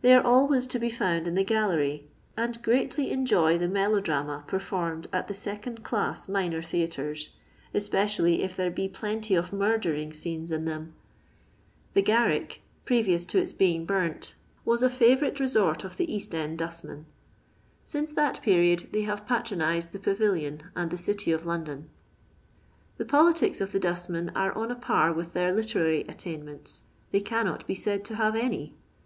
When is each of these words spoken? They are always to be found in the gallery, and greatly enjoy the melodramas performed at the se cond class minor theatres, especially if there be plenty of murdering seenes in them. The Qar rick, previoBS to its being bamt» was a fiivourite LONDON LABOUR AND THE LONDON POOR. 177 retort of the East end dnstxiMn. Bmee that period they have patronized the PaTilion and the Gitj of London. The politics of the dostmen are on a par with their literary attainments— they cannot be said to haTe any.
They 0.00 0.14
are 0.14 0.24
always 0.26 0.66
to 0.68 0.78
be 0.78 0.88
found 0.88 1.28
in 1.28 1.34
the 1.34 1.44
gallery, 1.44 2.08
and 2.38 2.62
greatly 2.62 3.10
enjoy 3.10 3.58
the 3.58 3.68
melodramas 3.68 4.44
performed 4.46 5.08
at 5.12 5.28
the 5.28 5.34
se 5.34 5.58
cond 5.62 5.82
class 5.84 6.26
minor 6.26 6.62
theatres, 6.62 7.28
especially 7.74 8.42
if 8.42 8.56
there 8.56 8.70
be 8.70 8.88
plenty 8.88 9.34
of 9.34 9.52
murdering 9.52 10.10
seenes 10.12 10.50
in 10.50 10.64
them. 10.64 10.94
The 11.92 12.00
Qar 12.02 12.28
rick, 12.28 12.62
previoBS 12.86 13.28
to 13.28 13.38
its 13.38 13.52
being 13.52 13.86
bamt» 13.86 14.36
was 14.64 14.82
a 14.82 14.88
fiivourite 14.88 15.38
LONDON 15.38 15.46
LABOUR 15.46 15.46
AND 15.50 15.50
THE 15.50 15.52
LONDON 15.52 15.66
POOR. 15.66 15.66
177 15.68 15.68
retort 15.68 15.84
of 15.84 15.96
the 15.98 16.14
East 16.14 16.34
end 16.34 16.58
dnstxiMn. 16.58 17.04
Bmee 18.08 18.14
that 18.14 18.42
period 18.42 18.88
they 18.92 19.02
have 19.02 19.26
patronized 19.28 19.92
the 19.92 19.98
PaTilion 19.98 20.62
and 20.74 20.90
the 20.90 20.96
Gitj 20.96 21.34
of 21.34 21.44
London. 21.44 21.90
The 22.96 23.04
politics 23.04 23.60
of 23.60 23.72
the 23.72 23.78
dostmen 23.80 24.32
are 24.34 24.52
on 24.52 24.70
a 24.70 24.74
par 24.76 25.12
with 25.12 25.34
their 25.34 25.52
literary 25.52 26.06
attainments— 26.08 26.84
they 27.12 27.20
cannot 27.20 27.66
be 27.66 27.74
said 27.74 28.02
to 28.06 28.14
haTe 28.14 28.42
any. 28.42 28.74